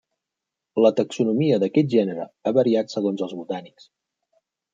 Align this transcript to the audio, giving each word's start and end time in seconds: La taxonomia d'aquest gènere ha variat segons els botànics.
La 0.85 0.91
taxonomia 0.99 1.59
d'aquest 1.63 1.91
gènere 1.97 2.25
ha 2.25 2.55
variat 2.61 2.97
segons 2.97 3.27
els 3.29 3.37
botànics. 3.43 3.87